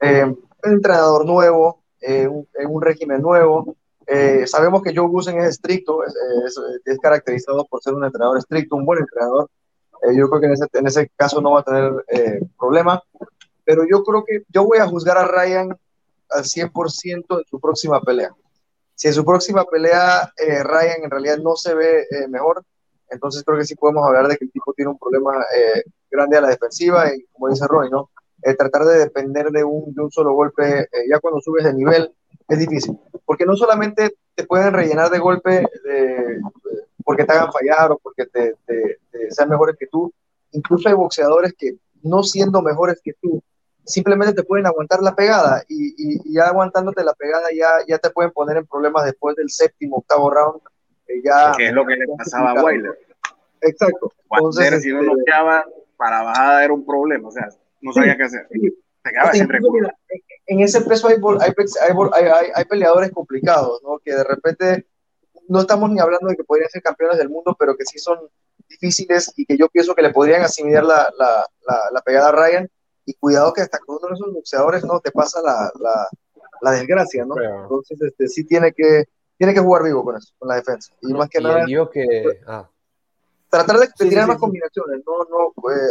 [0.00, 3.76] Eh, un entrenador nuevo, eh, un, en un régimen nuevo.
[4.06, 6.14] Eh, sabemos que Joe Gusen es estricto, es,
[6.46, 9.50] es- es caracterizado por ser un entrenador estricto, un buen entrenador.
[10.02, 13.02] Eh, yo creo que en ese, en ese caso no va a tener eh, problema.
[13.64, 15.76] Pero yo creo que yo voy a juzgar a Ryan
[16.30, 18.30] al 100% en su próxima pelea.
[18.94, 22.62] Si en su próxima pelea eh, Ryan en realidad no se ve eh, mejor,
[23.10, 25.82] entonces creo que sí podemos hablar de que el tipo tiene un problema eh,
[26.16, 28.10] grande a la defensiva y como dice Roy, ¿no?
[28.42, 31.72] Eh, tratar de depender de un, de un solo golpe, eh, ya cuando subes de
[31.74, 32.12] nivel,
[32.48, 32.98] es difícil.
[33.24, 36.40] Porque no solamente te pueden rellenar de golpe de-
[37.04, 40.12] porque te hagan fallar o porque te, te- te sean mejores que tú,
[40.52, 43.42] incluso hay boxeadores que no siendo mejores que tú,
[43.84, 47.98] simplemente te pueden aguantar la pegada y, y- y ya aguantándote la pegada ya, ya
[47.98, 50.60] te pueden poner en problemas después del séptimo, octavo round.
[51.08, 52.98] eh, ya, Que es lo que le pasaba a Wilder.
[53.60, 54.12] Exacto.
[54.30, 55.24] Entonces, no este,
[55.96, 57.48] para bajada era un problema, o sea,
[57.80, 58.46] no sabía qué hacer.
[58.50, 58.60] sí,
[59.04, 59.30] Se quedaba
[59.72, 59.94] mira,
[60.46, 63.98] en- ese peso hay, hay, hay hay- hay- hay peleadores complicados, ¿no?
[63.98, 64.86] Que de repente
[65.48, 68.18] no estamos ni hablando de que podrían ser campeones del mundo, pero que sí son
[68.68, 72.32] difíciles y que yo pienso que le podrían asimilar la, la, la, la pegada a
[72.32, 72.68] Ryan.
[73.08, 76.08] Y cuidado que hasta con uno de esos boxeadores no te pasa la, la,
[76.60, 77.36] la desgracia, ¿no?
[77.36, 77.62] Claro.
[77.62, 79.04] Entonces, este, sí tiene que,
[79.38, 80.92] tiene que jugar vivo con eso, con la defensa.
[81.02, 82.40] Y más que y nada, que.
[82.48, 82.68] Ah,
[83.48, 84.40] tratar de, de tirar sí, más sí.
[84.40, 85.72] combinaciones, no, no.
[85.72, 85.88] eh,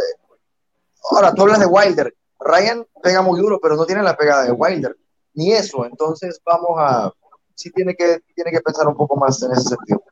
[1.10, 2.14] Ahora, tú hablas de Wilder.
[2.38, 4.96] Ryan pega muy duro, pero no tiene la pegada de Wilder.
[5.34, 5.84] Ni eso.
[5.84, 7.12] Entonces, vamos a.
[7.54, 10.02] Sí, tiene que, tiene que pensar un poco más en ese sentido.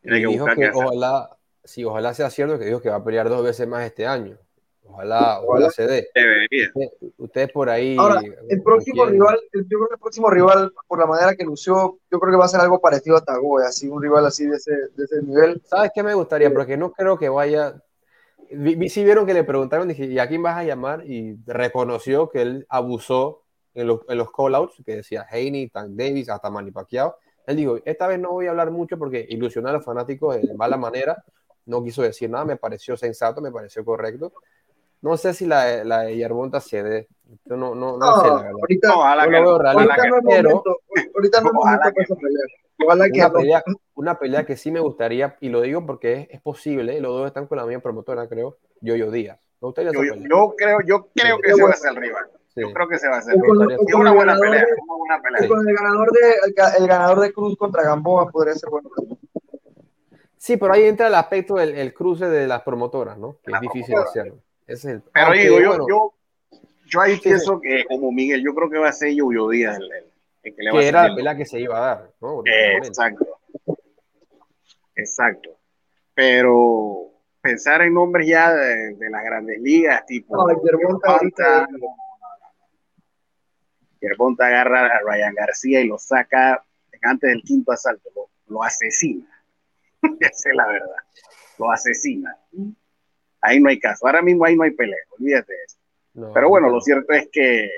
[0.00, 0.84] Tiene que dijo buscar que hacer.
[0.84, 4.06] ojalá, sí, ojalá sea cierto que dijo que va a pelear dos veces más este
[4.06, 4.36] año.
[4.84, 6.08] Ojalá, ojalá se dé.
[6.14, 6.68] Debería.
[6.74, 7.96] Usted- Ustedes por ahí.
[7.98, 11.44] Ahora, el próximo rival, el, yo creo que el próximo rival, por la manera que
[11.44, 14.46] lució, yo creo que va a ser algo parecido a Tagoe, así un rival así
[14.46, 15.62] de ese, de ese nivel.
[15.64, 16.52] ¿Sabes qué me gustaría?
[16.52, 17.80] Porque no creo que vaya.
[18.50, 21.06] Vi, vi- sí vieron que le preguntaron, dije, ¿y a quién vas a llamar?
[21.06, 23.42] Y reconoció que él abusó
[23.74, 27.16] en los, en los call-outs, que decía Haney, Tank Davis, hasta Manny Pacquiao.
[27.46, 30.54] Él dijo, esta vez no voy a hablar mucho porque ilusionar a los fanáticos de
[30.54, 31.24] mala manera.
[31.64, 34.32] No quiso decir nada, me pareció sensato, me pareció correcto.
[35.02, 37.08] No sé si la, la de Yerbonta se dé.
[37.44, 38.50] Yo no, no, no sé, la verdad.
[38.60, 39.48] ahorita, Ojalá Yo que no.
[39.50, 40.76] ahorita no es momento,
[41.14, 42.44] ahorita no es Ojalá momento que para esa pelea.
[42.84, 43.34] Ojalá que una no.
[43.34, 47.12] pelea, una pelea que sí me gustaría, y lo digo porque es, es posible, los
[47.16, 49.38] dos están con la misma promotora, creo, Yoyo Díaz.
[49.60, 51.96] Me gustaría esa Yo, yo, yo creo, yo creo que ese va a ser el
[51.96, 52.24] rival.
[52.54, 52.60] Sí.
[52.60, 53.34] Yo creo que se va a hacer.
[53.38, 55.48] Con, con una el buena ganador pelea, de- una buena o pelea.
[55.48, 58.90] con el ganador de el, ga- el ganador de Cruz contra Gamboa podría ser bueno.
[60.36, 63.36] Sí, pero ahí entra el aspecto del el cruce de las promotoras, ¿no?
[63.44, 64.36] Que es difícil hacerlo.
[64.72, 66.14] Ese es el, Pero aunque, digo, yo, bueno, yo,
[66.86, 67.20] yo ahí sí.
[67.22, 70.04] pienso que, como Miguel, yo creo que va a ser Yoyo Díaz el, el-
[70.44, 72.10] el que le va a que era la el- pelea que se iba a dar,
[72.20, 72.42] ¿no?
[72.46, 73.38] Eh, exacto.
[74.94, 75.50] Exacto.
[76.14, 80.46] Pero pensar en nombres ya de, de las grandes ligas, tipo No,
[84.00, 86.62] Yerbonta agarra a Ryan García y lo saca
[87.02, 89.26] antes del quinto asalto, lo, lo asesina.
[90.20, 90.96] Esa es la verdad.
[91.58, 92.36] Lo asesina.
[93.42, 94.06] Ahí no hay caso.
[94.06, 95.76] Ahora mismo ahí no hay pelea, olvídate de eso.
[96.14, 96.74] No, Pero bueno, no.
[96.74, 97.68] lo cierto es que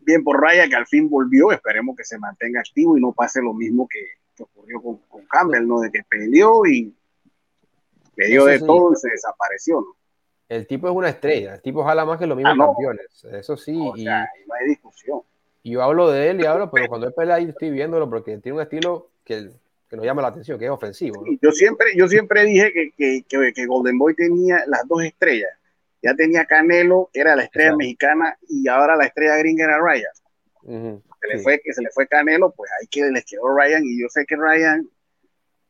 [0.00, 3.42] bien por Raya que al fin volvió, esperemos que se mantenga activo y no pase
[3.42, 4.00] lo mismo que,
[4.42, 5.80] ocurrió con, Campbell, ¿no?
[5.80, 6.94] De que peleó y
[8.16, 9.96] le dio de todo y se desapareció, ¿no?
[10.48, 13.56] El tipo es una estrella, el tipo jala más que los mismos ah, campeones, eso
[13.56, 13.72] sí.
[13.72, 15.22] y, no hay discusión.
[15.64, 18.38] Y yo hablo de él y hablo, pero cuando él pelea ahí estoy viéndolo porque
[18.38, 19.50] tiene un estilo que,
[19.96, 21.24] que nos llama la atención, que es ofensivo.
[21.40, 25.50] Yo, siempre, yo siempre dije que, que, que, Golden Boy tenía las dos estrellas.
[26.02, 31.02] Ya tenía Canelo, que era la estrella mexicana, y ahora la estrella gringa era Ryan.
[31.20, 34.00] se, le fue, que se le fue Canelo, pues ahí que les quedó Ryan, y
[34.00, 34.86] yo sé que Ryan,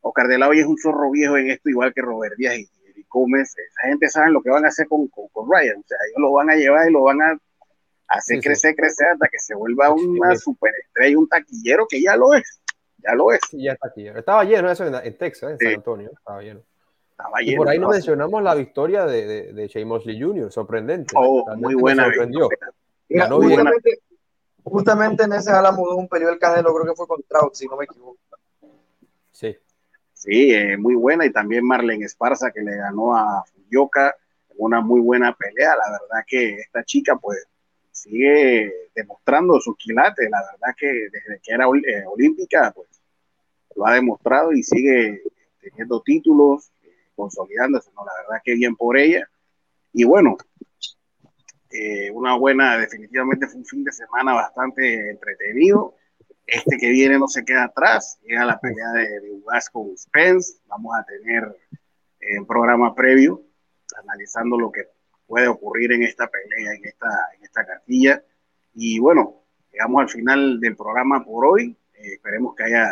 [0.01, 2.69] Oscar de la Hoya es un zorro viejo en esto, igual que Robert Díaz y,
[3.09, 3.55] Gómez.
[3.57, 5.79] Esa gente sabe lo que van a hacer con, con, con Ryan.
[5.79, 7.39] O sea, ellos lo van a llevar y lo van a
[8.09, 12.61] hacer crecer, crecer hasta que se vuelva una superestrella, un taquillero que ya lo es,
[13.07, 13.41] ya lo es.
[13.53, 14.19] ya está taquillero.
[14.19, 16.61] Estaba lleno eso en, Texas, en San Antonio, estaba lleno.
[17.11, 20.51] Estaba lleno y por ahí no mencionamos la victoria de, de, de Shea Mosley Jr.,
[20.53, 21.15] sorprendente.
[21.17, 22.11] Oh, muy buena.
[23.09, 23.99] justamente,
[24.63, 27.67] justamente, en ese ala mudó un periodo el Canelo, creo que fue con Trout, si
[27.67, 28.19] no me equivoco.
[29.33, 29.57] Sí.
[30.13, 31.27] Sí, eh, muy buena.
[31.27, 34.17] Y también Marlene Esparza, que le ganó a Fuyoka,
[34.57, 35.77] una muy buena pelea.
[35.77, 37.47] La verdad que esta chica, pues,
[37.93, 40.29] sigue demostrando su quilate.
[40.29, 42.89] La verdad que desde que era eh, olímpica, pues
[43.77, 45.23] lo ha demostrado y sigue
[45.61, 46.71] teniendo títulos,
[47.15, 47.91] consolidándose.
[47.95, 48.05] ¿no?
[48.05, 49.29] La verdad que bien por ella.
[49.93, 50.37] Y bueno,
[51.71, 55.95] eh, una buena, definitivamente fue un fin de semana bastante entretenido.
[56.47, 60.61] Este que viene no se queda atrás, llega la pelea de, de Ugas con Spence.
[60.69, 61.57] Vamos a tener
[62.39, 63.43] un programa previo
[64.03, 64.89] analizando lo que
[65.27, 68.23] puede ocurrir en esta pelea, en esta, en esta cartilla.
[68.75, 71.77] Y bueno, llegamos al final del programa por hoy.
[71.95, 72.89] Eh, esperemos que haya,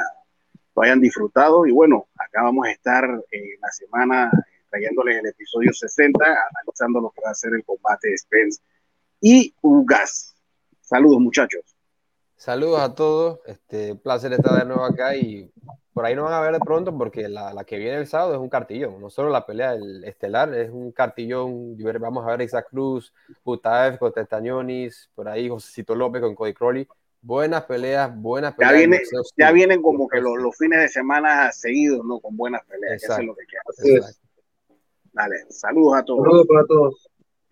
[0.75, 1.67] lo hayan disfrutado.
[1.67, 4.31] Y bueno, acá vamos a estar en la semana
[4.71, 8.61] trayéndoles el episodio 60, analizando lo que va a ser el combate de Spence
[9.21, 10.35] y Ugas.
[10.81, 11.77] Saludos, muchachos.
[12.37, 13.41] Saludos a todos.
[13.47, 15.51] Este placer estar de nuevo acá y
[15.93, 18.35] por ahí no van a ver de pronto porque la, la, que viene el sábado
[18.35, 19.01] es un cartillón.
[19.01, 21.77] No solo la pelea del estelar, es un cartillón.
[22.01, 26.53] Vamos a ver a Isaac Cruz, Putaev con Testañonis, por ahí Josecito López con Cody
[26.53, 26.89] Crowley.
[27.25, 28.73] Buenas peleas, buenas peleas.
[28.73, 29.03] Ya, viene,
[29.39, 32.21] ya vienen como que los, los, fines de semana seguidos, ¿no?
[32.21, 33.03] Con buenas peleas.
[33.03, 34.07] Eso es lo que queda.
[35.11, 36.23] Dale, saludos a todos.
[36.23, 37.09] Saludos para todos.